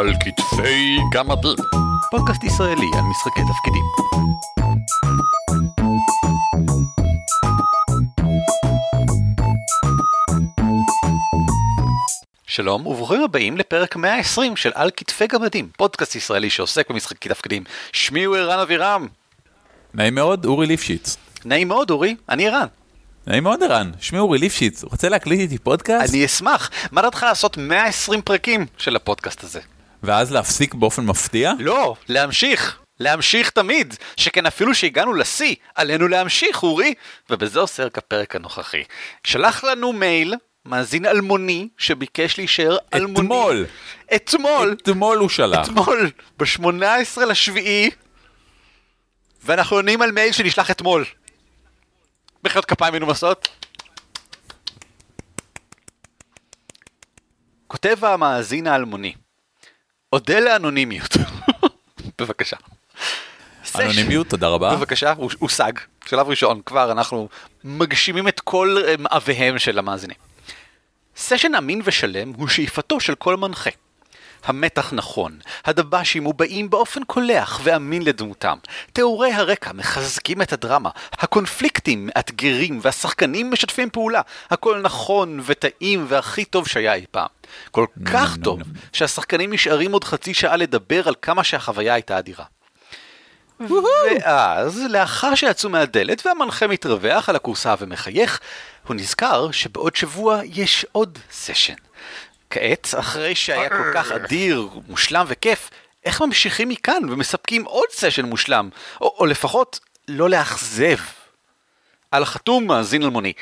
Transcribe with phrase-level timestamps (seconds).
[0.00, 1.56] על כתפי גמדים.
[2.10, 3.84] פודקאסט ישראלי על משחקי תפקידים.
[12.46, 17.64] שלום וברוכים הבאים לפרק 120 של על כתפי גמדים, פודקאסט ישראלי שעוסק במשחקי תפקידים.
[17.92, 19.06] שמי הוא ערן אבירם.
[19.94, 21.16] נעים מאוד, אורי ליפשיץ.
[21.44, 22.66] נעים מאוד אורי, אני ערן.
[23.26, 26.14] נעים מאוד ערן, שמי אורי ליפשיץ, רוצה להקליט איתי פודקאסט?
[26.14, 26.70] אני אשמח.
[26.92, 29.60] מה דעתך לעשות 120 פרקים של הפודקאסט הזה?
[30.02, 31.52] ואז להפסיק באופן מפתיע?
[31.58, 32.78] לא, להמשיך.
[33.00, 36.94] להמשיך תמיד, שכן אפילו שהגענו לשיא, עלינו להמשיך, אורי.
[37.30, 38.82] ובזה עוסק הפרק הנוכחי.
[39.24, 43.20] שלח לנו מייל, מאזין אלמוני, שביקש להישאר אלמוני.
[43.20, 43.66] אתמול.
[44.14, 44.76] אתמול.
[44.82, 45.66] אתמול הוא שלח.
[45.66, 47.90] אתמול, ב-18 לשביעי,
[49.44, 51.04] ואנחנו עונים על מייל שנשלח אתמול.
[52.44, 53.48] מחיאות כפיים מנומסות.
[57.66, 59.14] כותב המאזין האלמוני,
[60.12, 61.16] אודה לאנונימיות.
[62.18, 62.56] בבקשה.
[63.80, 64.76] אנונימיות, תודה רבה.
[64.76, 65.72] בבקשה, הוש- הושג.
[66.06, 67.28] שלב ראשון, כבר אנחנו
[67.64, 70.16] מגשימים את כל אה, מאוויהם של המאזינים.
[71.16, 73.70] סשן אמין ושלם הוא שאיפתו של כל מנחה.
[74.44, 78.58] המתח נכון, הדב"שים מובעים באופן קולח ואמין לדמותם,
[78.92, 86.68] תיאורי הרקע מחזקים את הדרמה, הקונפליקטים מאתגרים והשחקנים משתפים פעולה, הכל נכון וטעים והכי טוב
[86.68, 87.28] שהיה אי פעם.
[87.70, 88.60] כל כך טוב.
[88.92, 92.44] שהשחקנים נשארים עוד חצי שעה לדבר על כמה שהחוויה הייתה אדירה.
[93.60, 98.40] ואז, לאחר שיצאו מהדלת והמנחה מתרווח על הכורסה ומחייך,
[98.86, 101.74] הוא נזכר שבעוד שבוע יש עוד סשן.
[102.50, 105.70] כעת, אחרי שהיה כל כך אדיר, מושלם וכיף,
[106.04, 108.68] איך ממשיכים מכאן ומספקים עוד סשן מושלם?
[109.00, 110.96] או, או לפחות, לא לאכזב.
[112.10, 113.32] על החתום מאזין אלמוני.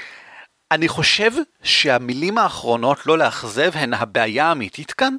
[0.71, 1.31] אני חושב
[1.63, 5.17] שהמילים האחרונות לא לאכזב הן הבעיה האמיתית כאן,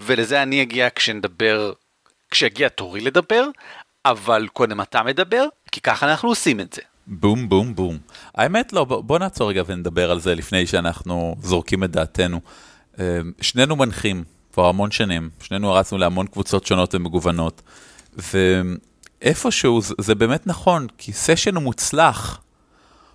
[0.00, 1.72] ולזה אני אגיע כשנדבר,
[2.30, 3.44] כשיגיע תורי לדבר,
[4.04, 6.82] אבל קודם אתה מדבר, כי ככה אנחנו עושים את זה.
[7.06, 7.98] בום בום בום.
[8.34, 12.40] האמת לא, בוא בוא נעצור רגע ונדבר על זה לפני שאנחנו זורקים את דעתנו.
[12.98, 17.62] אה, שנינו מנחים כבר המון שנים, שנינו הרצנו להמון קבוצות שונות ומגוונות,
[19.22, 22.40] ואיפשהו זה, זה באמת נכון, כי סשן מוצלח.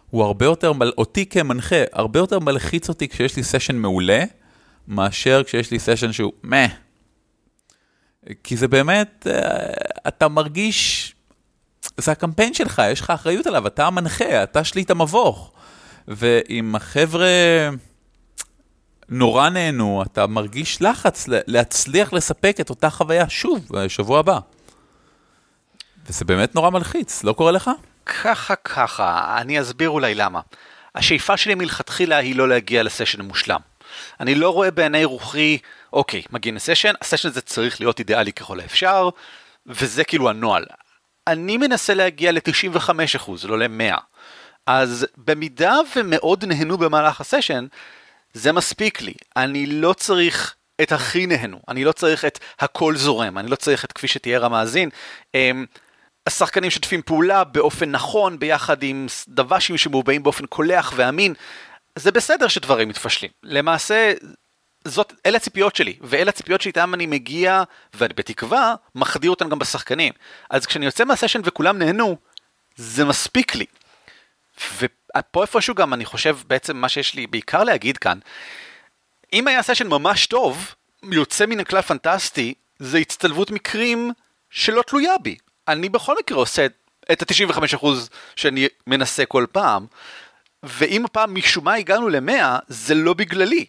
[0.10, 4.24] הוא הרבה יותר, מל- אותי כמנחה, הרבה יותר מלחיץ אותי כשיש לי סשן מעולה,
[4.88, 6.66] מאשר כשיש לי סשן שהוא מה.
[8.44, 9.74] כי זה באמת, אה,
[10.08, 11.14] אתה מרגיש,
[11.98, 15.52] זה הקמפיין שלך, יש לך אחריות עליו, אתה המנחה, אתה שליט המבוך.
[16.08, 17.28] ואם החבר'ה
[19.10, 24.40] נורא נהנו, אתה מרגיש לחץ להצליח לספק את אותה חוויה שוב, בשבוע הבא.
[26.08, 27.72] וזה באמת נורא מלחיץ, לא קורה לך?
[28.06, 30.40] ככה ככה, אני אסביר אולי למה.
[30.96, 33.60] השאיפה שלי מלכתחילה היא לא להגיע לסשן מושלם.
[34.20, 35.58] אני לא רואה בעיני רוחי,
[35.94, 39.10] אוקיי, מגיעים לסשן, הסשן הזה צריך להיות אידיאלי ככל האפשר,
[39.66, 40.66] וזה כאילו הנוהל.
[41.28, 43.98] אני מנסה להגיע ל-95%, לא ל-100.
[44.66, 47.66] אז במידה ומאוד נהנו במהלך הסשן,
[48.34, 49.14] זה מספיק לי.
[49.36, 53.86] אני לא צריך את הכי נהנו, אני לא צריך את הכל זורם, אני לא צריך
[53.86, 54.90] את כפי שתיאר המאזין.
[55.34, 55.66] אמ,
[56.28, 61.34] השחקנים משתפים פעולה באופן נכון ביחד עם דוושים שמובעים באופן קולח ואמין.
[61.96, 63.32] זה בסדר שדברים מתפשלים.
[63.44, 64.14] למעשה,
[64.86, 67.64] זאת, אלה הציפיות שלי, ואלה הציפיות שאיתן אני מגיע,
[67.98, 70.14] ובתקווה, מחדיר אותן גם בשחקנים.
[70.50, 72.18] אז כשאני יוצא מהסשן וכולם נהנו,
[72.76, 73.66] זה מספיק לי.
[75.18, 78.20] ופה איפשהו גם אני חושב בעצם מה שיש לי בעיקר להגיד כאן,
[79.34, 80.76] אם היה סשן ממש טוב,
[81.12, 84.12] יוצא מן הכלל פנטסטי, זה הצטלבות מקרים
[84.50, 85.38] שלא תלויה בי.
[85.68, 86.66] אני בכל מקרה עושה
[87.12, 87.86] את ה-95%
[88.36, 89.86] שאני מנסה כל פעם,
[90.64, 93.66] ואם הפעם משום מה הגענו ל-100, זה לא בגללי.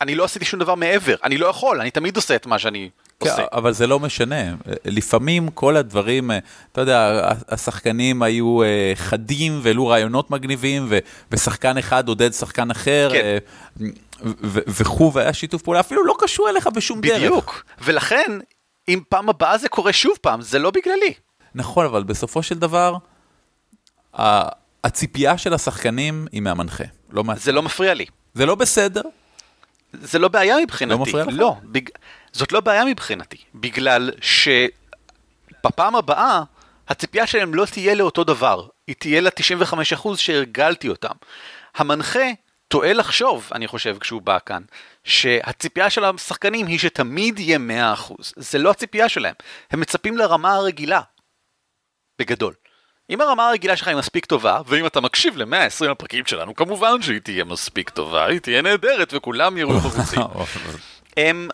[0.00, 2.90] אני לא עשיתי שום דבר מעבר, אני לא יכול, אני תמיד עושה את מה שאני.
[3.24, 4.54] כן, אבל זה לא משנה.
[4.84, 6.38] לפעמים כל הדברים, אה,
[6.72, 10.98] אתה יודע, השחקנים היו אה, חדים והעלו רעיונות מגניבים, ו-
[11.32, 13.20] ושחקן אחד עודד שחקן אחר, כן.
[13.24, 13.38] אה,
[14.24, 17.16] ו- וכו', והיה שיתוף פעולה, אפילו לא קשור אליך בשום דרך.
[17.22, 17.64] בדיוק.
[17.82, 18.38] ולכן,
[18.88, 21.14] אם פעם הבאה זה קורה שוב פעם, זה לא בגללי.
[21.54, 22.96] נכון, אבל בסופו של דבר,
[24.18, 24.48] ה-
[24.84, 27.34] הציפייה של השחקנים היא מהמנחה, לא מה...
[27.36, 28.06] זה לא מפריע לי.
[28.34, 29.02] זה לא בסדר,
[29.92, 30.94] זה לא בעיה מבחינתי.
[30.94, 31.34] לא מפריע לך?
[31.36, 31.88] לא, בג...
[32.32, 33.36] זאת לא בעיה מבחינתי.
[33.54, 36.42] בגלל שבפעם הבאה,
[36.88, 38.66] הציפייה שלהם לא תהיה לאותו דבר.
[38.86, 41.14] היא תהיה ל-95% שהרגלתי אותם.
[41.74, 42.24] המנחה
[42.68, 44.62] טועה לחשוב, אני חושב, כשהוא בא כאן,
[45.04, 47.58] שהציפייה של השחקנים היא שתמיד יהיה
[47.96, 48.14] 100%.
[48.36, 49.34] זה לא הציפייה שלהם.
[49.70, 51.00] הם מצפים לרמה הרגילה.
[52.18, 52.54] בגדול.
[53.10, 57.20] אם הרמה הרגילה שלך היא מספיק טובה, ואם אתה מקשיב ל-120 הפרקים שלנו, כמובן שהיא
[57.20, 60.20] תהיה מספיק טובה, היא תהיה נהדרת וכולם יראו חרוצים.
[61.16, 61.48] הם,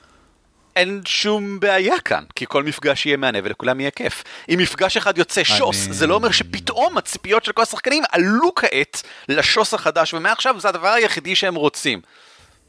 [0.77, 4.25] אין שום בעיה כאן, כי כל מפגש יהיה מהנה ולכולם יהיה כיף.
[4.49, 8.55] אם מפגש אחד יוצא שוס, אני- זה לא אומר שפתאום הציפיות של כל השחקנים עלו
[8.55, 12.01] כעת לשוס החדש, ומעכשיו זה הדבר היחידי שהם רוצים.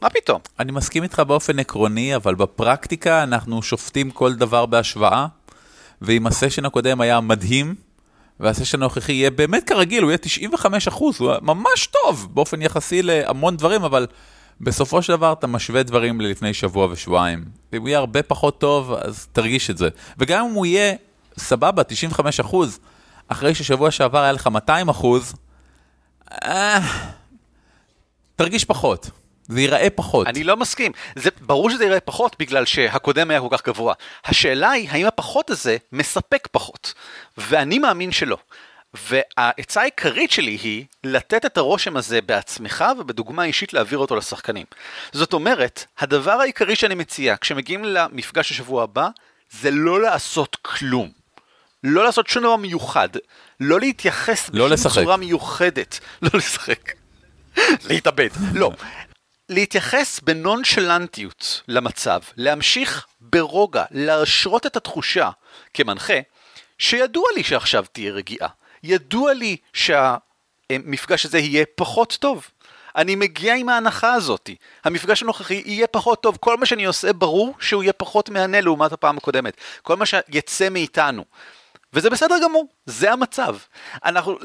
[0.02, 0.40] מה פתאום?
[0.60, 5.26] אני מסכים איתך באופן עקרוני, אבל בפרקטיקה אנחנו שופטים כל דבר בהשוואה,
[6.02, 7.76] ואם הסשן הקודם היה מדהים,
[8.40, 13.58] והסשן הנוכחי יהיה באמת כרגיל, הוא יהיה 95 אחוז, הוא ממש טוב באופן יחסי להמון
[13.58, 14.08] דברים, אבל
[14.62, 17.46] בסופו של דבר אתה משווה דברים ללפני שבוע ושבועיים.
[17.74, 19.90] אם הוא יהיה הרבה פחות טוב, אז תרגיש את זה.
[20.18, 20.94] וגם אם הוא יהיה
[21.38, 22.80] סבבה, 95 אחוז,
[23.28, 25.34] אחרי ששבוע שעבר היה לך 200 אחוז,
[26.44, 26.80] אה,
[28.36, 29.10] תרגיש פחות.
[29.48, 30.28] זה ייראה פחות.
[30.28, 30.92] אני לא מסכים.
[31.16, 33.94] זה ברור שזה יראה פחות בגלל שהקודם היה כל כך גבוה.
[34.26, 36.94] השאלה היא האם הפחות הזה מספק פחות.
[37.38, 38.38] ואני מאמין שלא.
[39.10, 44.66] והעצה העיקרית שלי היא לתת את הרושם הזה בעצמך ובדוגמה אישית להעביר אותו לשחקנים.
[45.12, 49.10] זאת אומרת, הדבר העיקרי שאני מציע כשמגיעים למפגש השבוע הבא,
[49.52, 51.12] זה לא לעשות כלום.
[51.84, 53.10] לא לעשות שום דבר מיוחד.
[53.60, 55.02] לא להתייחס לא בשום לשחק.
[55.04, 56.00] צורה מיוחדת.
[56.22, 56.92] לא לשחק.
[57.90, 58.30] להתאבד.
[58.54, 58.72] לא.
[59.50, 65.30] להתייחס בנונשלנטיות למצב, להמשיך ברוגע, להשרות את התחושה
[65.74, 66.20] כמנחה,
[66.78, 68.48] שידוע לי שעכשיו תהיה רגיעה.
[68.84, 72.48] ידוע לי שהמפגש הזה יהיה פחות טוב.
[72.96, 74.56] אני מגיע עם ההנחה הזאתי.
[74.84, 76.38] המפגש הנוכחי יהיה פחות טוב.
[76.40, 79.58] כל מה שאני עושה ברור שהוא יהיה פחות מהנה לעומת הפעם הקודמת.
[79.82, 81.26] כל מה שיצא מאיתנו.
[81.94, 83.56] וזה בסדר גמור, זה המצב.
[84.06, 84.38] אנחנו,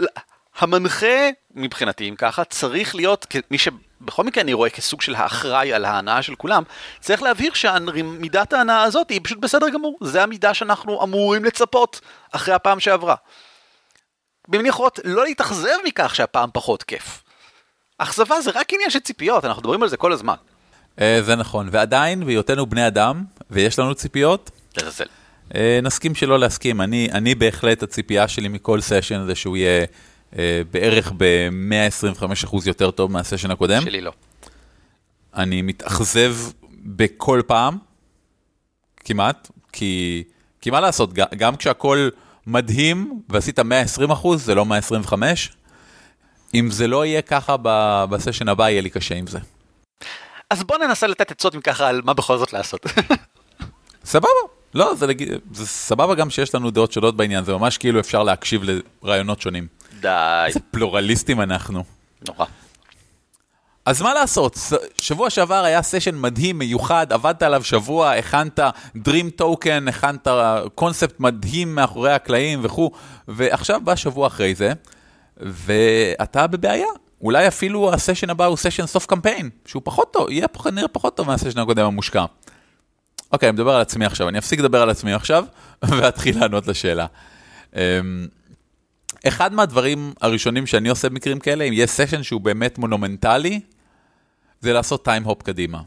[0.58, 5.84] המנחה, מבחינתי, אם ככה, צריך להיות, מי שבכל מקרה אני רואה כסוג של האחראי על
[5.84, 6.62] ההנאה של כולם,
[7.00, 9.98] צריך להבהיר שמידת ההנאה הזאת היא פשוט בסדר גמור.
[10.02, 12.00] זה המידה שאנחנו אמורים לצפות
[12.32, 13.14] אחרי הפעם שעברה.
[14.52, 17.22] במילים אחרות, לא להתאכזב מכך שהפעם פחות כיף.
[17.98, 20.34] אכזבה זה רק עניין של ציפיות, אנחנו מדברים על זה כל הזמן.
[21.00, 25.04] אה, זה נכון, ועדיין, בהיותנו בני אדם, ויש לנו ציפיות, לזלזל.
[25.54, 26.80] אה, נסכים שלא להסכים.
[26.80, 29.86] אני, אני בהחלט, הציפייה שלי מכל סשן זה שהוא יהיה
[30.38, 33.82] אה, בערך ב-125% יותר טוב מהסשן הקודם.
[33.82, 34.12] שלי לא.
[35.34, 36.36] אני מתאכזב
[36.84, 37.78] בכל פעם,
[38.96, 40.22] כמעט, כי,
[40.60, 42.10] כי מה לעשות, גם, גם כשהכול
[42.46, 45.50] מדהים ועשית 120 אחוז, זה לא 125.
[46.54, 47.56] אם זה לא יהיה ככה
[48.10, 49.38] בסשן הבא, יהיה לי קשה עם זה.
[50.50, 52.86] אז בוא ננסה לתת עצות אם ככה על מה בכל זאת לעשות.
[54.04, 54.28] סבבה.
[54.74, 55.36] לא, זה, לג...
[55.52, 58.62] זה סבבה גם שיש לנו דעות שונות בעניין, זה ממש כאילו אפשר להקשיב
[59.02, 59.66] לרעיונות שונים.
[60.00, 60.44] די.
[60.46, 61.84] איזה פלורליסטים אנחנו.
[62.28, 62.46] נורא.
[63.86, 64.58] אז מה לעשות,
[64.96, 68.60] שבוע שעבר היה סשן מדהים, מיוחד, עבדת עליו שבוע, הכנת
[68.96, 70.28] Dream Token, הכנת
[70.74, 72.90] קונספט מדהים מאחורי הקלעים וכו',
[73.28, 74.72] ועכשיו בא שבוע אחרי זה,
[75.36, 76.86] ואתה בבעיה.
[77.20, 81.16] אולי אפילו הסשן הבא הוא סשן סוף קמפיין, שהוא פחות טוב, יהיה פח- נראה פחות
[81.16, 82.24] טוב מהסשן הקודם המושקע.
[83.32, 85.44] אוקיי, אני מדבר על עצמי עכשיו, אני אפסיק לדבר על עצמי עכשיו,
[85.88, 87.06] ואתחיל לענות לשאלה.
[87.76, 87.80] אמ,
[89.28, 93.60] אחד מהדברים הראשונים שאני עושה במקרים כאלה, אם יש סשן שהוא באמת מונומנטלי,
[94.62, 95.78] זה לעשות time hop קדימה.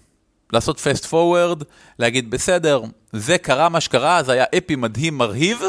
[0.54, 1.64] לעשות fast forward,
[2.00, 2.82] להגיד בסדר,
[3.14, 5.62] זה קרה מה שקרה, זה היה אפי מדהים, מרהיב,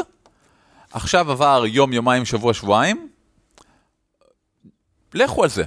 [0.91, 3.09] עכשיו עבר יום, יומיים, שבוע, שבועיים,
[5.13, 5.63] לכו על זה.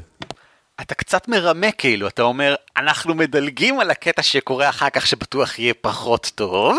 [0.81, 5.75] אתה קצת מרמה כאילו, אתה אומר, אנחנו מדלגים על הקטע שקורה אחר כך שבטוח יהיה
[5.81, 6.79] פחות טוב,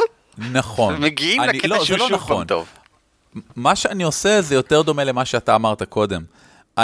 [0.52, 0.96] נכון.
[0.96, 2.38] ומגיעים אני- לקטע לא, שהוא לא שוב נכון.
[2.38, 2.68] פעם טוב.
[3.56, 6.24] מה שאני עושה זה יותר דומה למה שאתה אמרת קודם.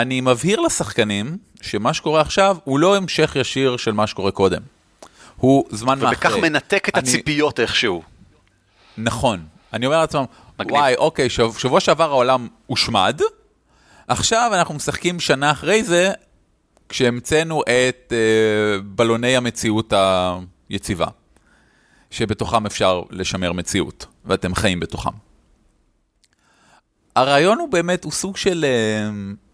[0.01, 4.61] אני מבהיר לשחקנים שמה שקורה עכשיו הוא לא המשך ישיר של מה שקורה קודם.
[5.37, 6.15] הוא זמן מאחרי.
[6.15, 8.03] ובכך מנתק את אני- הציפיות איכשהו.
[8.97, 9.45] נכון.
[9.73, 10.23] אני אומר לעצמם,
[10.59, 10.73] מגניב.
[10.75, 13.19] וואי, אוקיי, שב, שבוע שעבר העולם הושמד,
[14.07, 16.11] עכשיו אנחנו משחקים שנה אחרי זה,
[16.89, 19.93] כשהמצאנו את אה, בלוני המציאות
[20.69, 21.07] היציבה,
[22.11, 25.09] שבתוכם אפשר לשמר מציאות, ואתם חיים בתוכם.
[27.15, 29.09] הרעיון הוא באמת, הוא סוג של, אה,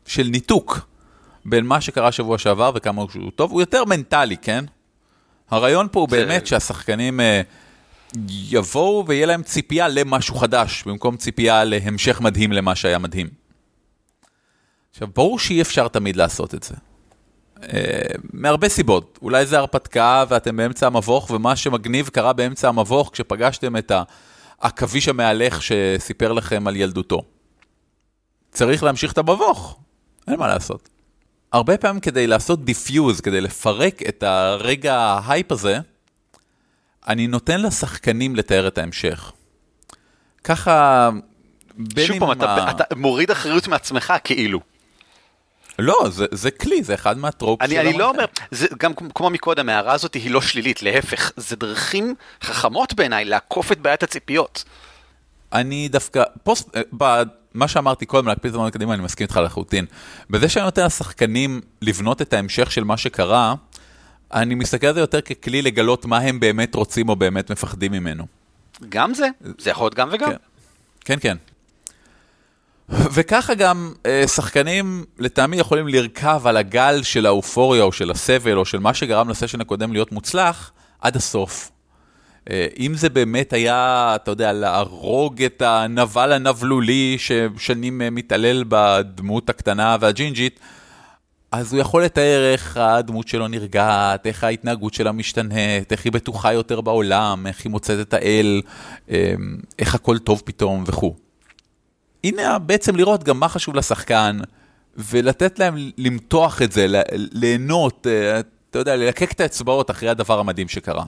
[0.05, 0.79] של ניתוק
[1.45, 4.65] בין מה שקרה שבוע שעבר וכמה הוא טוב, הוא יותר מנטלי, כן?
[5.51, 7.41] הרעיון פה הוא זה- באמת שהשחקנים אה,
[8.29, 13.27] יבואו ויהיה להם ציפייה למשהו חדש, במקום ציפייה להמשך מדהים למה שהיה מדהים.
[14.91, 16.75] עכשיו, ברור שאי אפשר תמיד לעשות את זה.
[17.63, 18.01] אה,
[18.33, 19.19] מהרבה סיבות.
[19.21, 23.91] אולי זה הרפתקה ואתם באמצע המבוך, ומה שמגניב קרה באמצע המבוך כשפגשתם את
[24.61, 27.23] העכביש המהלך שסיפר לכם על ילדותו.
[28.51, 29.77] צריך להמשיך את המבוך,
[30.27, 30.89] אין מה לעשות.
[31.53, 35.77] הרבה פעמים כדי לעשות defuse, כדי לפרק את הרגע ההייפ הזה,
[37.07, 39.31] אני נותן לשחקנים לתאר את ההמשך.
[40.43, 41.09] ככה,
[42.05, 44.59] שוב פעם, אתה, ה- אתה מוריד אחריות מעצמך כאילו.
[45.79, 49.29] לא, זה, זה כלי, זה אחד מה trope אני, אני לא אומר, זה גם כמו
[49.29, 54.63] מקודם, ההערה הזאת היא לא שלילית, להפך, זה דרכים חכמות בעיניי לעקוף את בעיית הציפיות.
[55.53, 56.69] אני דווקא, פוסט,
[57.53, 59.85] מה שאמרתי קודם, להקפיד את הזמן קדימה, אני מסכים איתך לחלוטין.
[60.29, 63.55] בזה שאני נותן לשחקנים לבנות את ההמשך של מה שקרה,
[64.33, 68.25] אני מסתכל על זה יותר ככלי לגלות מה הם באמת רוצים או באמת מפחדים ממנו.
[68.89, 70.29] גם זה, זה יכול להיות גם וגם.
[70.29, 70.35] כן,
[71.05, 71.17] כן.
[71.19, 71.37] כן.
[72.89, 78.65] וככה גם אה, שחקנים לטעמי יכולים לרכב על הגל של האופוריה או של הסבל או
[78.65, 81.71] של מה שגרם לסשן הקודם להיות מוצלח עד הסוף.
[82.49, 89.49] אה, אם זה באמת היה, אתה יודע, להרוג את הנבל הנבלולי ששנים אה, מתעלל בדמות
[89.49, 90.59] הקטנה והג'ינג'ית,
[91.51, 96.53] אז הוא יכול לתאר איך הדמות שלו נרגעת, איך ההתנהגות שלה משתנית, איך היא בטוחה
[96.53, 98.61] יותר בעולם, איך היא מוצאת את האל,
[99.79, 101.15] איך הכל טוב פתאום וכו'.
[102.23, 104.39] הנה בעצם לראות גם מה חשוב לשחקן,
[104.97, 110.67] ולתת להם למתוח את זה, ליהנות, אה, אתה יודע, ללקק את האצבעות אחרי הדבר המדהים
[110.67, 111.03] שקרה.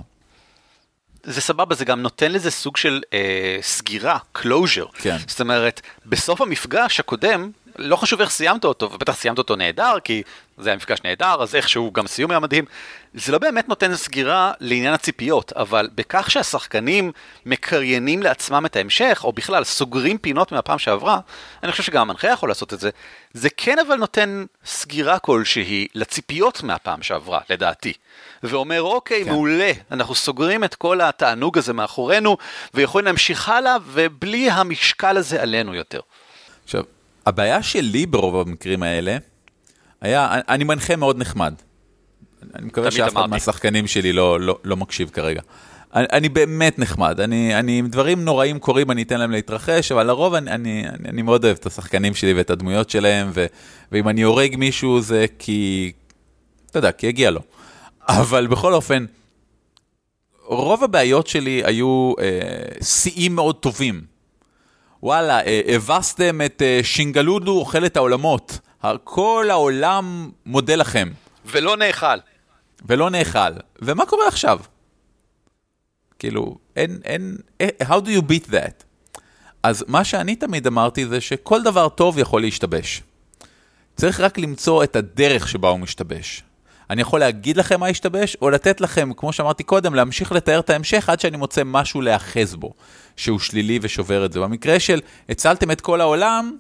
[1.28, 4.92] זה סבבה, זה גם נותן לזה סוג של אה, סגירה, closure.
[5.02, 5.18] כן.
[5.28, 10.24] זאת אומרת, בסוף המפגש הקודם, לא חשוב איך סיימת אותו, ובטח סיימת אותו נהדר, כי
[10.58, 12.66] זה היה מפגש נהדר, אז איכשהו גם סיום היה מדהים.
[13.14, 17.12] זה לא באמת נותן סגירה לעניין הציפיות, אבל בכך שהשחקנים
[17.46, 21.20] מקריינים לעצמם את ההמשך, או בכלל סוגרים פינות מהפעם שעברה,
[21.64, 22.90] אני חושב שגם המנחה יכול לעשות את זה,
[23.34, 27.94] זה כן אבל נותן סגירה כלשהי לציפיות מהפעם שעברה, לדעתי.
[28.44, 29.30] ואומר, אוקיי, כן.
[29.30, 32.38] מעולה, אנחנו סוגרים את כל התענוג הזה מאחורינו,
[32.74, 36.00] ויכולים להמשיך הלאה, ובלי המשקל הזה עלינו יותר.
[36.64, 36.84] עכשיו,
[37.26, 39.18] הבעיה שלי ברוב המקרים האלה,
[40.02, 41.54] היה, אני מנחה מאוד נחמד.
[42.56, 45.42] אני מקווה שאף אחד מהשחקנים שלי לא, לא, לא מקשיב כרגע.
[45.96, 50.08] אני, אני באמת נחמד, אני, אני, אם דברים נוראים קורים, אני אתן להם להתרחש, אבל
[50.08, 53.46] לרוב אני, אני, אני, אני מאוד אוהב את השחקנים שלי ואת הדמויות שלהם, ו,
[53.92, 55.92] ואם אני הורג מישהו זה כי,
[56.72, 57.42] אתה יודע, כי הגיע לו.
[58.08, 59.06] אבל בכל אופן,
[60.46, 64.15] רוב הבעיות שלי היו אה, שיאים אה, מאוד טובים.
[65.06, 68.60] וואלה, אה, הבסתם את אה, שינגלודו אוכל את העולמות.
[69.04, 71.12] כל העולם מודה לכם.
[71.46, 72.18] ולא נאכל.
[72.86, 73.40] ולא נאכל.
[73.82, 74.60] ומה קורה עכשיו?
[76.20, 78.84] כאילו, אין, אין, אה, how do you beat that?
[79.64, 83.02] אז מה שאני תמיד אמרתי זה שכל דבר טוב יכול להשתבש.
[83.96, 86.44] צריך רק למצוא את הדרך שבה הוא משתבש.
[86.90, 90.70] אני יכול להגיד לכם מה השתבש, או לתת לכם, כמו שאמרתי קודם, להמשיך לתאר את
[90.70, 92.74] ההמשך עד שאני מוצא משהו להאחז בו,
[93.16, 94.40] שהוא שלילי ושובר את זה.
[94.40, 96.56] במקרה של הצלתם את כל העולם,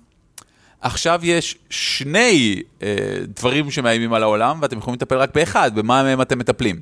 [0.82, 2.96] עכשיו יש שני אה,
[3.38, 6.80] דברים שמאיימים על העולם, ואתם יכולים לטפל רק באחד, במה מהם אתם מטפלים.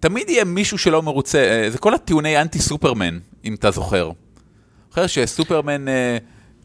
[0.00, 4.10] תמיד יהיה מישהו שלא מרוצה, אה, זה כל הטיעוני אנטי סופרמן, אם אתה זוכר.
[4.88, 6.18] זוכר שסופרמן אה,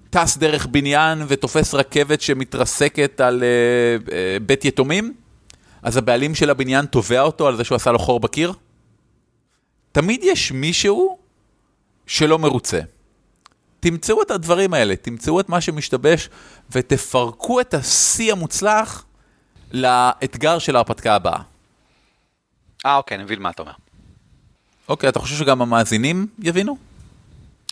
[0.09, 5.13] טס דרך בניין ותופס רכבת שמתרסקת על אה, אה, בית יתומים?
[5.89, 8.53] אז הבעלים של הבניין תובע אותו על זה שהוא עשה לו חור בקיר?
[9.91, 11.17] תמיד יש מישהו
[12.07, 12.79] שלא מרוצה.
[13.79, 16.29] תמצאו את הדברים האלה, תמצאו את מה שמשתבש
[16.71, 19.05] ותפרקו את השיא המוצלח
[19.71, 21.41] לאתגר של ההרפתקה הבאה.
[22.85, 23.73] אה, אוקיי, אני מבין מה אתה אומר.
[24.89, 26.77] אוקיי, אתה חושב שגם המאזינים יבינו?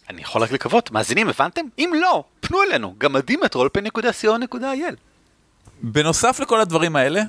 [0.10, 0.92] אני יכול רק לקוות.
[0.92, 1.66] מאזינים, הבנתם?
[1.80, 4.96] אם לא, פנו אלינו, גמדים את רולפן.co.il.
[5.82, 7.22] בנוסף לכל הדברים האלה,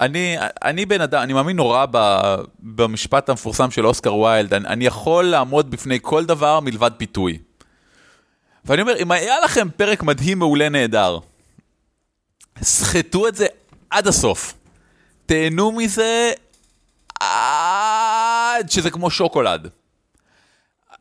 [0.00, 2.20] אני, אני בן אדם, אני מאמין נורא ב,
[2.60, 7.38] במשפט המפורסם של אוסקר ויילד, אני, אני יכול לעמוד בפני כל דבר מלבד פיתוי.
[8.64, 11.18] ואני אומר, אם היה לכם פרק מדהים, מעולה, נהדר,
[12.62, 13.46] סחטו את זה
[13.90, 14.54] עד הסוף.
[15.26, 16.32] תהנו מזה
[17.20, 19.68] עד שזה כמו שוקולד.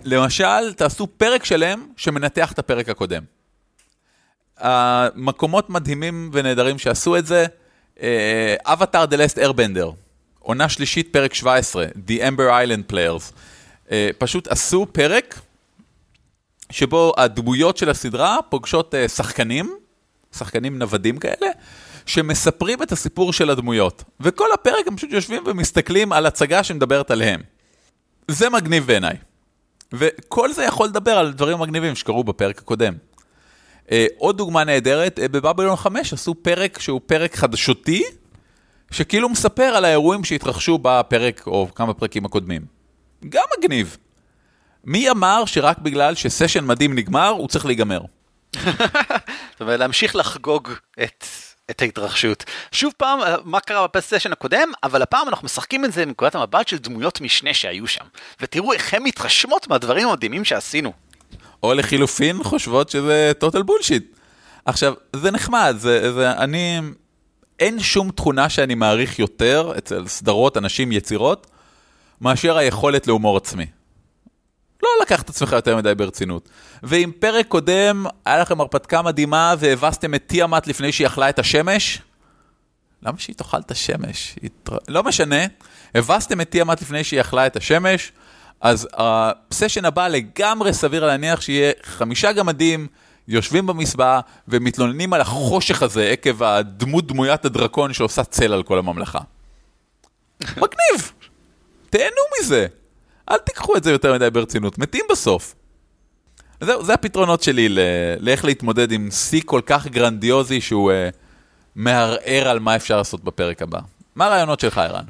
[0.03, 3.23] למשל, תעשו פרק שלם שמנתח את הפרק הקודם.
[4.57, 7.45] המקומות מדהימים ונהדרים שעשו את זה,
[8.65, 9.91] אבטאר דה לסט ארבנדר,
[10.39, 13.33] עונה שלישית, פרק 17, The Amber Island Players.
[13.87, 15.39] Uh, פשוט עשו פרק
[16.71, 19.75] שבו הדמויות של הסדרה פוגשות uh, שחקנים,
[20.37, 21.47] שחקנים נוודים כאלה,
[22.05, 24.03] שמספרים את הסיפור של הדמויות.
[24.19, 27.41] וכל הפרק הם פשוט יושבים ומסתכלים על הצגה שמדברת עליהם.
[28.27, 29.15] זה מגניב בעיניי.
[29.93, 32.93] וכל זה יכול לדבר על דברים מגניבים שקרו בפרק הקודם.
[33.89, 38.03] Uh, עוד דוגמה נהדרת, uh, בבבלון 5 עשו פרק שהוא פרק חדשותי,
[38.91, 42.61] שכאילו מספר על האירועים שהתרחשו בפרק או כמה פרקים הקודמים.
[43.29, 43.97] גם מגניב.
[44.83, 48.01] מי אמר שרק בגלל שסשן מדהים נגמר, הוא צריך להיגמר?
[48.55, 50.69] זאת אומרת, להמשיך לחגוג
[51.03, 51.25] את,
[51.69, 52.43] את ההתרחשות.
[52.71, 56.67] שוב פעם, אה, מה קרה בפסשן הקודם, אבל הפעם אנחנו משחקים את זה מנקודת המבט
[56.67, 58.05] של דמויות משנה שהיו שם.
[58.41, 60.93] ותראו איך הן מתרשמות מהדברים המדהימים שעשינו.
[61.63, 64.19] או לחילופין חושבות שזה total bullshit.
[64.65, 66.79] עכשיו, זה נחמד, זה, זה, אני,
[67.59, 71.47] אין שום תכונה שאני מעריך יותר אצל סדרות, אנשים, יצירות,
[72.21, 73.65] מאשר היכולת להומור עצמי.
[74.83, 76.49] לא לקח את עצמך יותר מדי ברצינות.
[76.83, 82.01] ואם פרק קודם היה לכם הרפתקה מדהימה והבסתם את תיאמת לפני שהיא אכלה את השמש,
[83.03, 84.35] למה שהיא תאכל את השמש?
[84.43, 84.77] התר...
[84.87, 85.45] לא משנה,
[85.95, 88.11] הבסתם את תיאמת לפני שהיא אכלה את השמש,
[88.61, 92.87] אז הסשן הבא לגמרי סביר להניח שיהיה חמישה גמדים
[93.27, 99.19] יושבים במסבעה ומתלוננים על החושך הזה עקב הדמות דמוית הדרקון שעושה צל על כל הממלכה.
[100.43, 101.11] מגניב!
[101.89, 102.67] תהנו מזה.
[103.31, 105.55] אל תיקחו את זה יותר מדי ברצינות, מתים בסוף.
[106.61, 107.75] זהו, זה הפתרונות שלי
[108.19, 111.15] לאיך להתמודד עם שיא כל כך גרנדיוזי שהוא uh,
[111.75, 113.79] מערער על מה אפשר לעשות בפרק הבא.
[114.15, 115.05] מה הרעיונות שלך, ערן?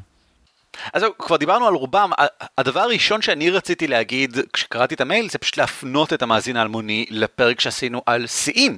[0.93, 2.11] אז כבר דיברנו על רובם,
[2.57, 7.59] הדבר הראשון שאני רציתי להגיד כשקראתי את המייל זה פשוט להפנות את המאזין האלמוני לפרק
[7.59, 8.77] שעשינו על שיאים.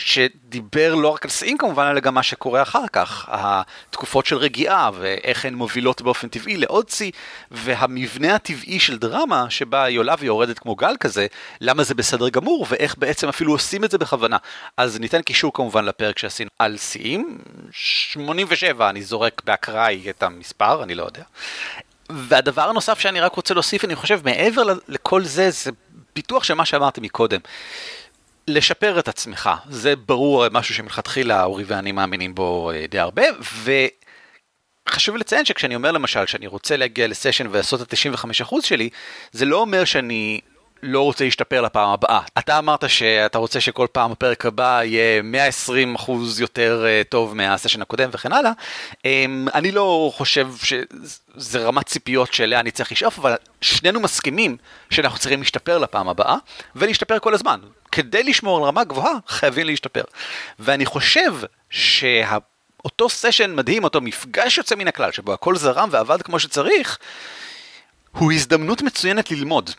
[0.00, 4.90] שדיבר לא רק על שיאים כמובן, אלא גם מה שקורה אחר כך, התקופות של רגיעה
[4.94, 7.10] ואיך הן מובילות באופן טבעי לעוד שיא,
[7.50, 11.26] והמבנה הטבעי של דרמה שבה היא עולה ויורדת כמו גל כזה,
[11.60, 14.36] למה זה בסדר גמור ואיך בעצם אפילו עושים את זה בכוונה.
[14.76, 17.38] אז ניתן קישור כמובן לפרק שעשינו על שיאים,
[17.70, 21.22] 87, אני זורק באקראי את המספר, אני לא יודע.
[22.10, 25.70] והדבר הנוסף שאני רק רוצה להוסיף, אני חושב, מעבר לכל זה, זה
[26.12, 27.40] פיתוח של מה שאמרתי מקודם.
[28.48, 33.22] לשפר את עצמך, זה ברור משהו שמלכתחילה אורי ואני מאמינים בו אה, די הרבה,
[34.88, 38.88] וחשוב לציין שכשאני אומר למשל שאני רוצה להגיע לסשן ולעשות את ה-95% שלי,
[39.32, 40.40] זה לא אומר שאני
[40.82, 42.20] לא רוצה להשתפר לפעם הבאה.
[42.38, 47.82] אתה אמרת שאתה רוצה שכל פעם הפרק הבא יהיה 120 אחוז יותר אה, טוב מהסשן
[47.82, 48.52] הקודם וכן הלאה.
[49.04, 54.56] אמ, אני לא חושב שזה רמת ציפיות שאליה אני צריך לשאוף, אבל שנינו מסכימים
[54.90, 56.36] שאנחנו צריכים להשתפר לפעם הבאה,
[56.76, 57.60] ולהשתפר כל הזמן.
[57.92, 60.02] כדי לשמור על רמה גבוהה, חייבים להשתפר.
[60.58, 61.34] ואני חושב
[61.70, 62.38] שה...
[62.84, 66.98] אותו סשן מדהים, אותו מפגש יוצא מן הכלל, שבו הכל זרם ועבד כמו שצריך,
[68.12, 69.70] הוא הזדמנות מצוינת ללמוד.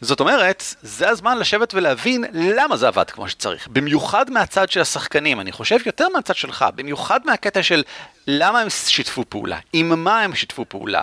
[0.00, 3.68] זאת אומרת, זה הזמן לשבת ולהבין למה זה עבד כמו שצריך.
[3.68, 7.82] במיוחד מהצד של השחקנים, אני חושב יותר מהצד שלך, במיוחד מהקטע של
[8.26, 11.00] למה הם שיתפו פעולה, עם מה הם שיתפו פעולה.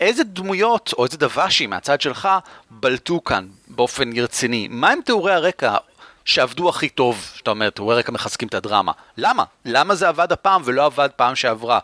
[0.00, 2.28] איזה דמויות או איזה דוושים מהצד שלך
[2.70, 4.68] בלטו כאן באופן רציני?
[4.70, 5.76] מה הם תיאורי הרקע
[6.24, 8.92] שעבדו הכי טוב, שאתה אומר, תיאורי רקע מחזקים את הדרמה?
[9.16, 9.44] למה?
[9.64, 11.78] למה זה עבד הפעם ולא עבד פעם שעברה?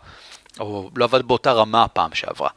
[0.60, 2.48] או לא עבד באותה רמה הפעם שעברה?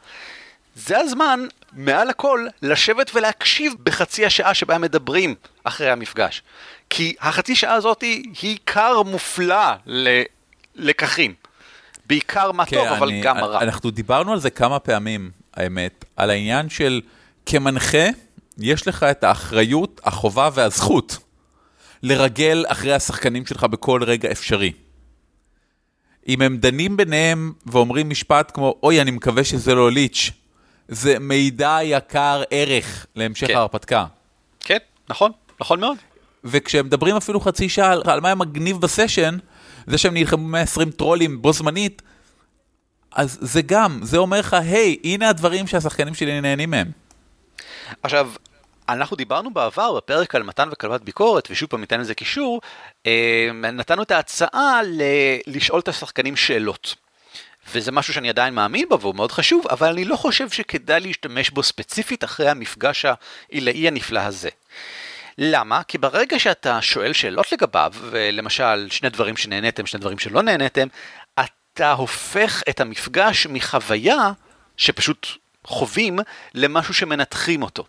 [0.74, 1.40] זה הזמן,
[1.72, 6.42] מעל הכל, לשבת ולהקשיב בחצי השעה שבה הם מדברים אחרי המפגש.
[6.90, 8.00] כי החצי שעה הזאת
[8.42, 9.72] היא כר מופלא
[10.76, 11.34] ללקחים.
[12.06, 13.60] בעיקר מה כן, טוב, אני, אבל גם מה רע.
[13.60, 17.00] אנחנו דיברנו על זה כמה פעמים, האמת, על העניין של
[17.46, 18.08] כמנחה,
[18.58, 21.18] יש לך את האחריות, החובה והזכות
[22.02, 24.72] לרגל אחרי השחקנים שלך בכל רגע אפשרי.
[26.28, 30.30] אם הם דנים ביניהם ואומרים משפט כמו, אוי, אני מקווה שזה לא ליץ',
[30.88, 33.56] זה מידע יקר ערך להמשך כן.
[33.56, 34.06] ההרפתקה.
[34.60, 35.96] כן, נכון, נכון מאוד.
[36.44, 39.38] וכשהם מדברים אפילו חצי שעה על, מה מגניב בסשן,
[39.86, 42.02] זה שהם נלחמו 120 טרולים בו זמנית,
[43.12, 46.90] אז זה גם, זה אומר לך, היי, הנה הדברים שהשחקנים שלי נהנים מהם.
[48.02, 48.30] עכשיו,
[48.88, 52.60] אנחנו דיברנו בעבר בפרק על מתן וכלבת ביקורת, ושוב פעם ניתן לזה קישור,
[53.06, 55.02] אה, נתנו את ההצעה ל-
[55.46, 56.94] לשאול את השחקנים שאלות.
[57.72, 61.50] וזה משהו שאני עדיין מאמין בו והוא מאוד חשוב, אבל אני לא חושב שכדאי להשתמש
[61.50, 64.48] בו ספציפית אחרי המפגש העילאי הנפלא הזה.
[65.38, 65.82] למה?
[65.82, 70.88] כי ברגע שאתה שואל שאלות לגביו, ולמשל שני דברים שנהניתם, שני דברים שלא נהניתם,
[71.74, 74.32] אתה הופך את המפגש מחוויה
[74.76, 75.26] שפשוט
[75.64, 76.18] חווים
[76.54, 77.84] למשהו שמנתחים אותו.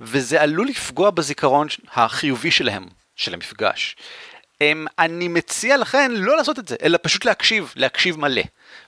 [0.00, 3.96] וזה עלול לפגוע בזיכרון החיובי שלהם, של המפגש.
[4.98, 8.42] אני מציע לכן לא לעשות את זה, אלא פשוט להקשיב, להקשיב מלא.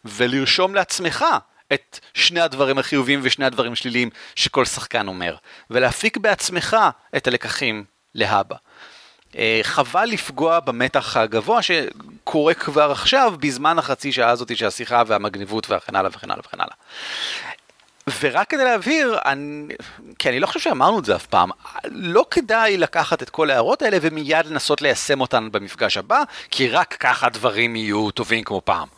[0.05, 1.25] ולרשום לעצמך
[1.73, 5.37] את שני הדברים החיוביים ושני הדברים השליליים שכל שחקן אומר,
[5.71, 6.77] ולהפיק בעצמך
[7.17, 8.57] את הלקחים להבא.
[9.39, 15.67] אה, חבל לפגוע במתח הגבוה שקורה כבר עכשיו בזמן החצי שעה הזאת של השיחה והמגניבות
[15.71, 16.75] וכן הלאה וכן הלאה וכן הלאה.
[18.21, 19.75] ורק כדי להבהיר, אני,
[20.19, 21.51] כי אני לא חושב שאמרנו את זה אף פעם,
[21.85, 26.97] לא כדאי לקחת את כל ההערות האלה ומיד לנסות ליישם אותן במפגש הבא, כי רק
[27.01, 28.89] ככה דברים יהיו טובים כמו פעם.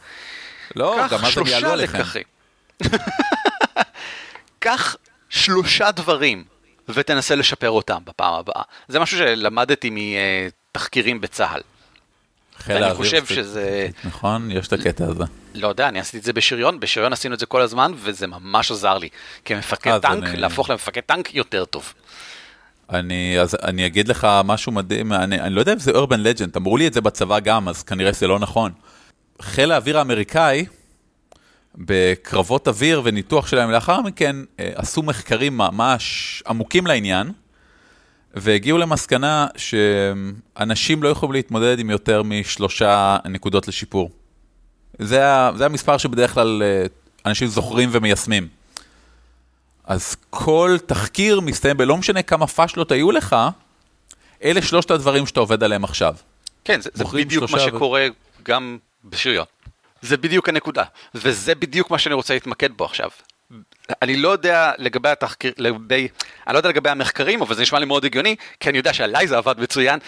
[0.77, 2.03] לא, גם אז הם יעלו עליכם.
[4.59, 4.97] קח
[5.29, 6.45] שלושה דברים
[6.89, 8.63] ותנסה לשפר אותם בפעם הבאה.
[8.89, 11.61] זה משהו שלמדתי מתחקירים בצה"ל.
[12.67, 13.89] ואני חושב שזה...
[14.05, 15.25] נכון, יש את הקטע הזה.
[15.55, 18.71] לא יודע, אני עשיתי את זה בשריון, בשריון עשינו את זה כל הזמן, וזה ממש
[18.71, 19.09] עזר לי.
[19.45, 21.93] כמפקד טנק, להפוך למפקד טנק יותר טוב.
[22.91, 26.57] אני, אז אני אגיד לך משהו מדהים, אני, אני לא יודע אם זה urban legend,
[26.57, 28.73] אמרו לי את זה בצבא גם, אז כנראה שזה לא נכון.
[29.43, 30.67] חיל האוויר האמריקאי,
[31.79, 37.33] בקרבות אוויר וניתוח שלהם לאחר מכן, אה, עשו מחקרים ממש עמוקים לעניין,
[38.35, 44.11] והגיעו למסקנה שאנשים לא יכולים להתמודד עם יותר משלושה נקודות לשיפור.
[44.99, 45.23] זה,
[45.57, 46.87] זה המספר שבדרך כלל אה,
[47.27, 48.49] אנשים זוכרים ומיישמים.
[49.85, 53.37] אז כל תחקיר מסתיים בלא משנה כמה פאשלות היו לך,
[54.45, 56.15] אלה שלושת הדברים שאתה עובד עליהם עכשיו.
[56.65, 58.43] כן, זה, זה בדיוק מה שקורה ו...
[58.43, 59.47] גם בשריון.
[60.03, 60.85] זה בדיוק הנקודה,
[61.15, 63.11] וזה בדיוק מה שאני רוצה להתמקד בו עכשיו.
[64.03, 66.09] אני לא יודע לגבי התחקיר, לגבי,
[66.47, 69.29] אני לא יודע לגבי המחקרים, אבל זה נשמע לי מאוד הגיוני, כי אני יודע שעליי
[69.29, 69.99] זה עבד מצוין.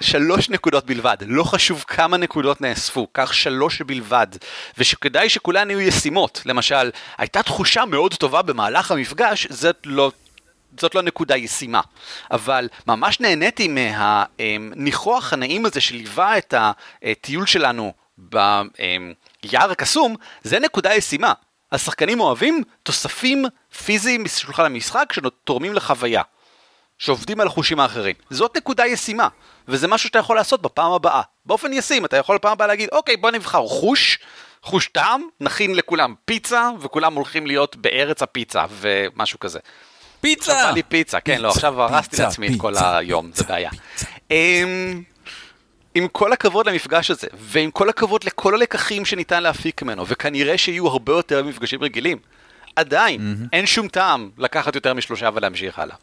[0.00, 4.26] שלוש נקודות בלבד, לא חשוב כמה נקודות נאספו, קח שלוש בלבד,
[4.78, 6.42] ושכדאי שכולן יהיו ישימות.
[6.46, 10.12] למשל, הייתה תחושה מאוד טובה במהלך המפגש, זאת לא
[10.80, 11.80] זאת לא נקודה ישימה,
[12.30, 16.54] אבל ממש נהניתי מהניחוח הנעים הזה שליווה את
[17.02, 21.32] הטיול שלנו ביער הקסום, זה נקודה ישימה.
[21.72, 23.44] השחקנים אוהבים תוספים
[23.84, 26.22] פיזיים משולחן המשחק שתורמים לחוויה,
[26.98, 28.14] שעובדים על החושים האחרים.
[28.30, 29.28] זאת נקודה ישימה,
[29.68, 31.22] וזה משהו שאתה יכול לעשות בפעם הבאה.
[31.46, 34.18] באופן ישים, אתה יכול בפעם הבאה להגיד, אוקיי, בוא נבחר חוש,
[34.62, 39.58] חוש טעם, נכין לכולם פיצה, וכולם הולכים להיות בארץ הפיצה, ומשהו כזה.
[40.20, 40.52] פיצה!
[40.52, 43.70] עכשיו בא לי פיצה, כן, לא, עכשיו הרסתי לעצמי את כל היום, זה בעיה.
[44.30, 45.02] אמ,
[45.94, 50.86] עם כל הכבוד למפגש הזה, ועם כל הכבוד לכל הלקחים שניתן להפיק ממנו, וכנראה שיהיו
[50.88, 52.18] הרבה יותר מפגשים רגילים,
[52.76, 53.48] עדיין mm-hmm.
[53.52, 55.96] אין שום טעם לקחת יותר משלושה ולהמשיך הלאה.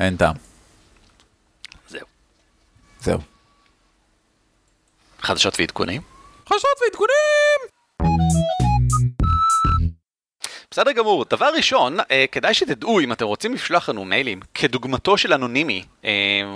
[0.00, 0.34] אין טעם.
[1.88, 2.06] זהו.
[3.00, 3.20] זהו.
[5.20, 6.02] חדשות ועדכונים?
[6.48, 7.78] חדשות ועדכונים!
[10.70, 15.32] בסדר גמור, דבר ראשון, אה, כדאי שתדעו אם אתם רוצים לשלוח לנו מיילים כדוגמתו של
[15.32, 16.10] אנונימי, אה,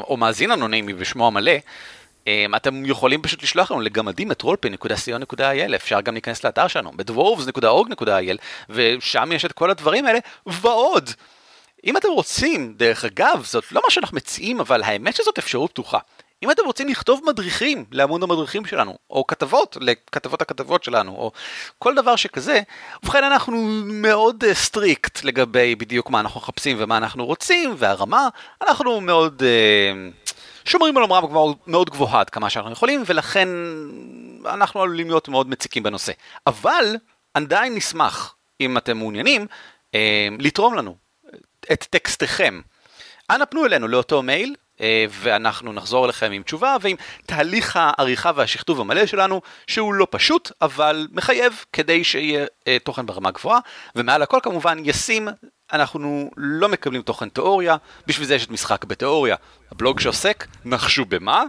[0.09, 1.53] או מאזין אנונימי בשמו המלא,
[2.57, 8.37] אתם יכולים פשוט לשלוח לנו לגמדים את rollpin.co.il, אפשר גם להיכנס לאתר שלנו, בדוורבס.org.il,
[8.71, 11.11] ושם יש את כל הדברים האלה, ועוד.
[11.85, 15.99] אם אתם רוצים, דרך אגב, זאת לא מה שאנחנו מציעים, אבל האמת שזאת אפשרות פתוחה.
[16.43, 21.33] אם אתם רוצים לכתוב מדריכים לעמוד המדריכים שלנו, או כתבות לכתבות הכתבות שלנו, או
[21.79, 22.61] כל דבר שכזה,
[23.03, 28.29] ובכן אנחנו מאוד strict אה, לגבי בדיוק מה אנחנו מחפשים ומה אנחנו רוצים, והרמה,
[28.63, 30.22] אנחנו מאוד אה,
[30.64, 31.20] שומרים על רמה
[31.66, 33.48] מאוד גבוהה עד כמה שאנחנו יכולים, ולכן
[34.46, 36.12] אנחנו עלולים להיות מאוד מציקים בנושא.
[36.46, 36.96] אבל
[37.35, 39.46] עדיין נשמח, אם אתם מעוניינים,
[39.90, 39.94] uh,
[40.38, 40.96] לתרום לנו
[41.72, 42.61] את טקסטיכם.
[43.31, 46.96] אנא פנו אלינו לאותו מייל, אה, ואנחנו נחזור אליכם עם תשובה ועם
[47.27, 53.31] תהליך העריכה והשכתוב המלא שלנו, שהוא לא פשוט, אבל מחייב כדי שיהיה אה, תוכן ברמה
[53.31, 53.59] גבוהה,
[53.96, 55.29] ומעל הכל כמובן ישים,
[55.73, 59.37] אנחנו לא מקבלים תוכן תיאוריה, בשביל זה יש את משחק בתיאוריה.
[59.71, 61.45] הבלוג שעוסק, נחשו במה?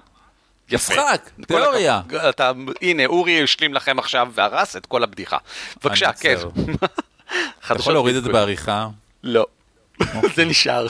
[0.70, 0.94] יפה.
[0.94, 2.02] משחק, תיאוריה.
[2.30, 5.38] אתה, הנה, אורי השלים לכם עכשיו והרס את כל הבדיחה.
[5.84, 6.36] בבקשה, כן.
[7.66, 8.88] אתה יכול להוריד את זה בעריכה?
[9.24, 9.46] לא,
[10.36, 10.88] זה נשאר.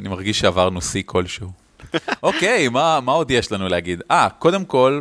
[0.00, 1.52] אני מרגיש שעברנו שיא כלשהו.
[2.22, 4.02] אוקיי, מה, מה עוד יש לנו להגיד?
[4.10, 5.00] אה, קודם כל,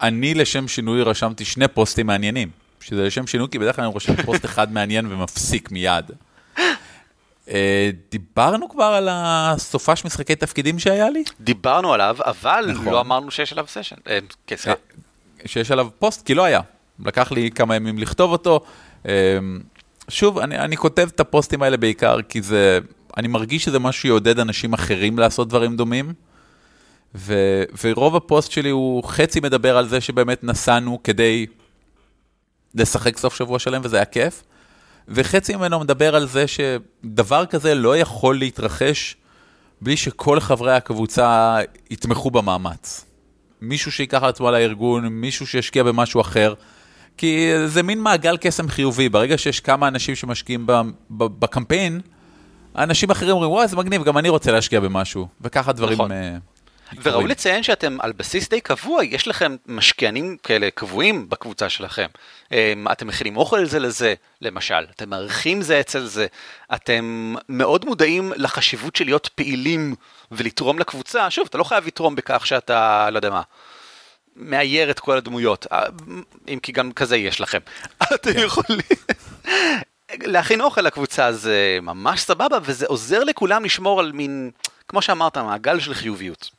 [0.00, 2.50] אני לשם שינוי רשמתי שני פוסטים מעניינים.
[2.80, 6.10] שזה לשם שינוי, כי בדרך כלל אני רושם פוסט אחד מעניין ומפסיק מיד.
[7.48, 7.50] אה,
[8.10, 11.24] דיברנו כבר על הסופש משחקי תפקידים שהיה לי?
[11.40, 12.84] דיברנו עליו, אבל נכון.
[12.84, 13.96] לא אמרנו שיש עליו סשן.
[13.96, 14.56] אה, כן,
[15.46, 16.60] שיש עליו פוסט, כי לא היה.
[17.04, 18.60] לקח לי כמה ימים לכתוב אותו.
[19.02, 19.08] אה,
[20.08, 22.78] שוב, אני, אני כותב את הפוסטים האלה בעיקר כי זה
[23.16, 26.12] אני מרגיש שזה משהו שיעודד אנשים אחרים לעשות דברים דומים.
[27.14, 27.34] ו,
[27.84, 31.46] ורוב הפוסט שלי הוא חצי מדבר על זה שבאמת נסענו כדי
[32.74, 34.42] לשחק סוף שבוע שלם וזה היה כיף,
[35.08, 39.16] וחצי ממנו מדבר על זה שדבר כזה לא יכול להתרחש
[39.80, 41.58] בלי שכל חברי הקבוצה
[41.90, 43.04] יתמכו במאמץ.
[43.60, 46.54] מישהו שיקח על עצמו על הארגון, מישהו שישקיע במשהו אחר,
[47.16, 50.66] כי זה מין מעגל קסם חיובי, ברגע שיש כמה אנשים שמשקיעים
[51.10, 52.00] בקמפיין,
[52.76, 55.94] אנשים אחרים אומרים, וואי, זה מגניב, גם אני רוצה להשקיע במשהו, וככה דברים...
[55.94, 56.10] נכון.
[57.02, 62.06] וראוי לציין שאתם על בסיס די קבוע, יש לכם משקיענים כאלה קבועים בקבוצה שלכם.
[62.48, 62.52] Um,
[62.92, 66.26] אתם מכינים אוכל זה לזה, למשל, אתם מארחים זה אצל זה,
[66.74, 69.94] אתם מאוד מודעים לחשיבות של להיות פעילים
[70.32, 71.30] ולתרום לקבוצה.
[71.30, 73.42] שוב, אתה לא חייב לתרום בכך שאתה, לא יודע מה,
[74.36, 75.82] מאייר את כל הדמויות, אה,
[76.48, 77.58] אם כי גם כזה יש לכם.
[78.14, 78.38] אתם כן.
[78.38, 78.78] יכולים...
[80.22, 84.50] להכין אוכל לקבוצה זה ממש סבבה, וזה עוזר לכולם לשמור על מין,
[84.88, 86.57] כמו שאמרת, מעגל של חיוביות.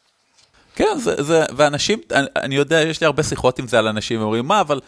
[0.79, 4.21] כן, זה, זה, ואנשים, אני, אני יודע, יש לי הרבה שיחות עם זה על אנשים,
[4.21, 4.79] אומרים, מה, אבל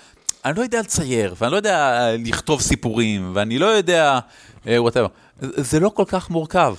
[0.46, 4.20] אני לא יודע לצייר, ואני לא יודע לכתוב סיפורים, ואני לא יודע,
[4.66, 5.08] whatever.
[5.42, 6.76] אה, זה לא כל כך מורכב.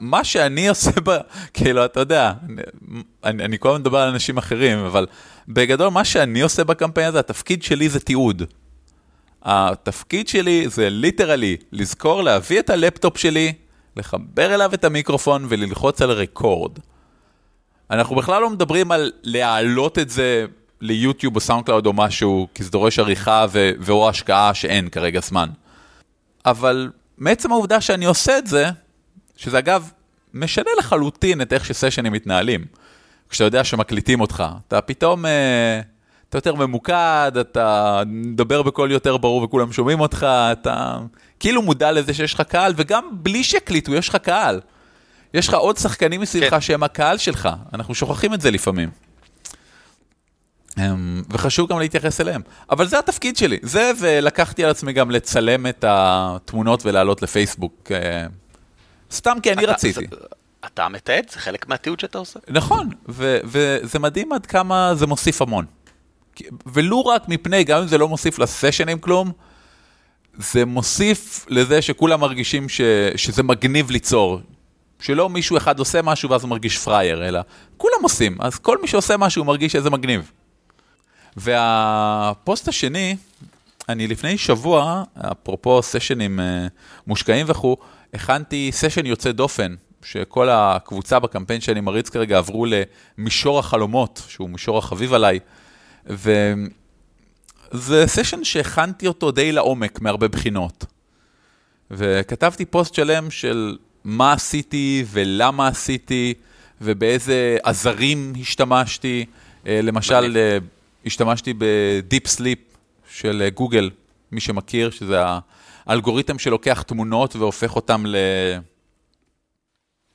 [0.00, 1.18] מה שאני עושה, ב,
[1.54, 2.32] כאילו, אתה יודע,
[3.24, 5.06] אני, אני כל הזמן מדבר על אנשים אחרים, אבל
[5.48, 8.42] בגדול, מה שאני עושה בקמפיין הזה, התפקיד שלי זה תיעוד.
[9.42, 13.52] התפקיד שלי זה literally לזכור להביא את הלפטופ שלי,
[13.96, 16.78] לחבר אליו את המיקרופון וללחוץ על record.
[17.90, 20.46] אנחנו בכלל לא מדברים על להעלות את זה
[20.80, 25.48] ליוטיוב או סאונדקלאוד או משהו, כי זה דורש עריכה ו- ואו השקעה שאין כרגע זמן.
[26.46, 28.68] אבל מעצם העובדה שאני עושה את זה,
[29.36, 29.90] שזה אגב
[30.34, 32.64] משנה לחלוטין את איך שסשנים מתנהלים.
[33.28, 35.80] כשאתה יודע שמקליטים אותך, אתה פתאום, אה,
[36.28, 40.98] אתה יותר ממוקד, אתה מדבר בקול יותר ברור וכולם שומעים אותך, אתה
[41.40, 44.60] כאילו מודע לזה שיש לך קהל, וגם בלי שיקליטו יש לך קהל.
[45.36, 46.60] יש לך עוד שחקנים מסביבך כן.
[46.60, 48.90] שהם הקהל שלך, אנחנו שוכחים את זה לפעמים.
[50.78, 52.40] אמ, וחשוב גם להתייחס אליהם.
[52.70, 57.92] אבל זה התפקיד שלי, זה ולקחתי על עצמי גם לצלם את התמונות ולהעלות לפייסבוק.
[57.92, 58.26] אה,
[59.12, 60.06] סתם כי אני אתה, רציתי.
[60.10, 60.16] זה,
[60.66, 62.40] אתה מתעד, זה חלק מהתיעוד שאתה עושה.
[62.48, 65.64] נכון, ו- וזה מדהים עד כמה זה מוסיף המון.
[66.66, 69.32] ולו רק מפני, גם אם זה לא מוסיף לסשנים כלום,
[70.38, 72.80] זה מוסיף לזה שכולם מרגישים ש-
[73.16, 74.40] שזה מגניב ליצור.
[75.00, 77.40] שלא מישהו אחד עושה משהו ואז הוא מרגיש פראייר, אלא
[77.76, 80.30] כולם עושים, אז כל מי שעושה משהו מרגיש שזה מגניב.
[81.36, 83.16] והפוסט השני,
[83.88, 86.66] אני לפני שבוע, אפרופו סשנים אה,
[87.06, 87.76] מושקעים וכו',
[88.14, 94.78] הכנתי סשן יוצא דופן, שכל הקבוצה בקמפיין שאני מריץ כרגע עברו למישור החלומות, שהוא מישור
[94.78, 95.38] החביב עליי,
[96.06, 100.84] וזה סשן שהכנתי אותו די לעומק מהרבה בחינות.
[101.90, 103.76] וכתבתי פוסט שלם של
[104.06, 106.34] מה עשיתי ולמה עשיתי,
[106.80, 109.26] ובאיזה עזרים השתמשתי.
[109.66, 110.58] אה, למשל, אה,
[111.06, 112.58] השתמשתי ב Deep Sleep
[113.10, 113.90] של גוגל,
[114.32, 115.20] מי שמכיר, שזה
[115.86, 118.16] האלגוריתם שלוקח תמונות והופך אותם ל...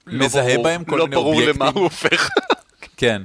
[0.07, 1.47] לא מזהה ברור, בהם כל לא מיני אובייקטים.
[1.47, 2.29] לא ברור למה הוא הופך.
[2.97, 3.21] כן.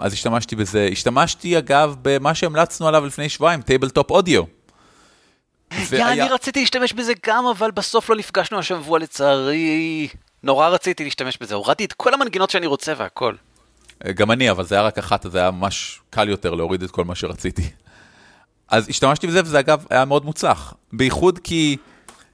[0.00, 0.88] אז השתמשתי בזה.
[0.92, 4.57] השתמשתי, אגב, במה שהמלצנו עליו לפני שבועיים, Tabletop Audio.
[5.72, 6.12] והיה...
[6.12, 10.08] אני רציתי להשתמש בזה גם, אבל בסוף לא נפגשנו השבוע לצערי.
[10.42, 13.34] נורא רציתי להשתמש בזה, הורדתי את כל המנגינות שאני רוצה והכל.
[14.14, 16.90] גם אני, אבל זה היה רק אחת, אז זה היה ממש קל יותר להוריד את
[16.90, 17.70] כל מה שרציתי.
[18.68, 20.74] אז השתמשתי בזה, וזה אגב היה מאוד מוצלח.
[20.92, 21.76] בייחוד כי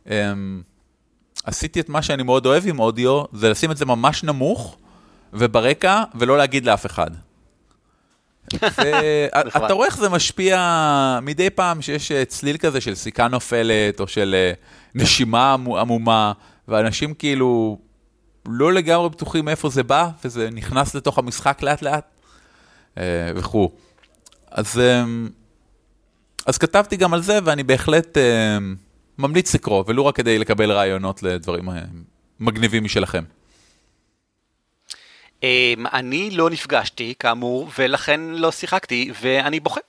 [0.07, 0.63] אמ,
[1.45, 4.77] עשיתי את מה שאני מאוד אוהב עם אודיו, זה לשים את זה ממש נמוך
[5.33, 7.11] וברקע, ולא להגיד לאף אחד.
[9.57, 14.07] אתה רואה איך זה משפיע מדי פעם שיש אה, צליל כזה של סיכה נופלת, או
[14.09, 14.53] של אה,
[14.95, 16.33] נשימה עמומה,
[16.69, 17.79] ואנשים כאילו
[18.49, 22.05] לא לגמרי בטוחים מאיפה זה בא, וזה נכנס לתוך המשחק לאט לאט,
[22.99, 23.71] אה, וכו'.
[24.51, 25.05] אז, אה,
[26.47, 28.59] אז כתבתי גם על זה, ואני בהחלט אה,
[29.19, 31.69] ממליץ לקרוא, ולו רק כדי לקבל רעיונות לדברים
[32.41, 33.25] מגניבים משלכם.
[35.93, 39.81] אני לא נפגשתי, כאמור, ולכן לא שיחקתי, ואני בוכה.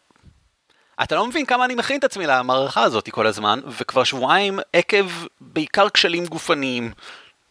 [1.04, 5.06] אתה לא מבין כמה אני מכין את עצמי למערכה הזאת כל הזמן, וכבר שבועיים עקב
[5.42, 6.92] בעיקר כשלים גופניים,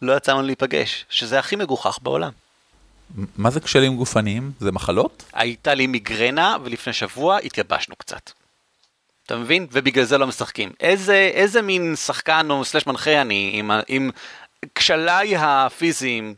[0.01, 2.31] לא יצא לנו להיפגש, שזה הכי מגוחך בעולם.
[3.37, 4.51] מה זה כשלים גופניים?
[4.59, 5.23] זה מחלות?
[5.33, 8.31] הייתה לי מיגרנה, ולפני שבוע התייבשנו קצת.
[9.25, 9.67] אתה מבין?
[9.71, 10.71] ובגלל זה לא משחקים.
[10.79, 14.11] איזה, איזה מין שחקן או סלש מנחה אני, עם, עם
[14.75, 16.35] כשליי הפיזיים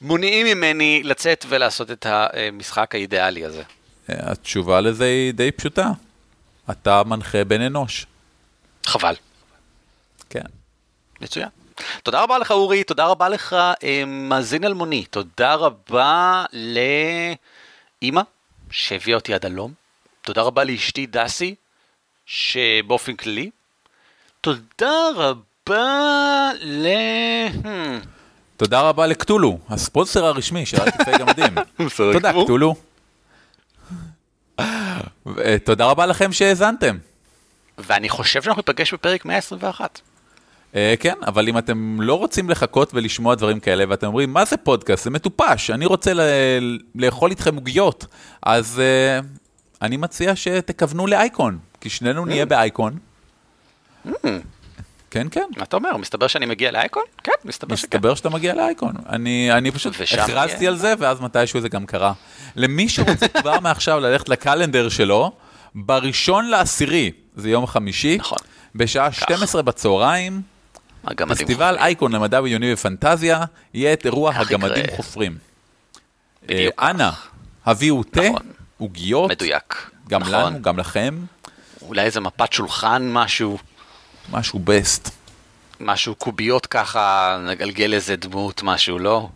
[0.00, 3.62] מונעים ממני לצאת ולעשות את המשחק האידיאלי הזה.
[4.08, 5.90] התשובה לזה היא די פשוטה.
[6.70, 8.06] אתה מנחה בן אנוש.
[8.86, 9.14] חבל.
[10.30, 10.44] כן.
[11.20, 11.48] מצוין.
[12.02, 16.44] תודה רבה לך אורי, תודה רבה לך אה, מאזין אלמוני, תודה רבה
[18.02, 18.22] לאימא
[18.70, 19.72] שהביאה אותי עד הלום,
[20.22, 21.54] תודה רבה לאשתי דסי,
[22.26, 23.50] שבאופן כללי,
[24.40, 26.86] תודה רבה ל...
[27.62, 28.15] Hmm.
[28.56, 31.54] תודה רבה לקטולו, הספונסר הרשמי של אלטיפי גמדים.
[32.12, 32.74] תודה קטולו.
[35.64, 36.96] תודה רבה לכם שהאזנתם.
[37.78, 40.00] ואני חושב שאנחנו ניפגש בפרק 121.
[40.74, 44.56] אה, כן, אבל אם אתם לא רוצים לחכות ולשמוע דברים כאלה, ואתם אומרים, מה זה
[44.56, 45.04] פודקאסט?
[45.04, 46.12] זה מטופש, אני רוצה
[46.94, 48.06] לאכול איתכם עוגיות,
[48.42, 48.82] אז
[49.22, 49.24] uh,
[49.82, 52.26] אני מציע שתכוונו לאייקון, כי שנינו mm.
[52.26, 52.98] נהיה באייקון.
[54.06, 54.10] Mm.
[55.16, 55.46] כן, כן.
[55.56, 55.96] מה אתה אומר?
[55.96, 57.02] מסתבר שאני מגיע לאייקון?
[57.22, 57.86] כן, מסתבר שכן.
[57.86, 58.92] מסתבר שאתה מגיע לאייקון.
[59.08, 62.12] אני, אני פשוט הכרזתי על זה, ואז מתישהו זה גם קרה.
[62.56, 65.32] למי שרוצה כבר מעכשיו ללכת לקלנדר שלו,
[65.74, 68.38] בראשון לעשירי, זה יום חמישי, נכון.
[68.74, 70.42] בשעה 12 בצהריים,
[71.28, 75.38] פסטיבל אייקון למדע בדיוני ופנטזיה, יהיה את אירוע הגמדים חופרים.
[76.50, 77.10] אה, אנא,
[77.66, 78.42] הביאו תה, נכון.
[78.78, 79.30] עוגיות.
[79.30, 79.90] מדויק.
[80.08, 80.34] גם נכון.
[80.34, 81.18] לנו, גם לכם.
[81.82, 83.58] אולי איזה מפת שולחן, משהו.
[84.30, 85.10] משהו בסט.
[85.80, 89.28] משהו קוביות ככה, נגלגל איזה דמות, משהו, לא?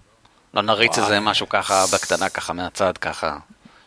[0.54, 3.36] לא נריץ איזה משהו ככה בקטנה, ככה מהצד, ככה.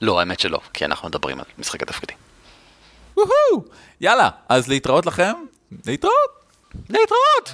[0.01, 2.17] לא, האמת שלא, כי אנחנו מדברים על משחק התפקידים.
[4.01, 5.33] יאללה, אז להתראות לכם?
[5.85, 6.31] להתראות!
[6.89, 7.53] להתראות!